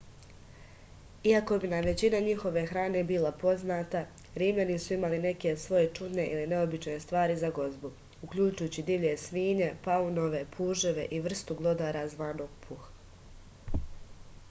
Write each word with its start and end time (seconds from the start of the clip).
iako 1.31 1.55
bi 1.63 1.67
nam 1.71 1.83
većina 1.87 2.19
njihove 2.27 2.61
hrane 2.69 3.03
bila 3.09 3.31
poznata 3.43 3.99
rimljani 4.43 4.77
su 4.85 4.93
imali 4.95 5.19
neke 5.25 5.51
svoje 5.65 5.89
čudne 5.99 6.25
ili 6.37 6.47
neobične 6.53 6.95
stvari 7.03 7.35
za 7.43 7.51
gozbu 7.59 7.91
uključujući 8.29 8.85
divlje 8.89 9.13
svinje 9.25 9.69
paunove 9.89 10.41
puževe 10.57 11.05
i 11.19 11.19
vrstu 11.27 11.59
glodara 11.61 12.03
zvanog 12.15 12.57
puh 12.67 12.89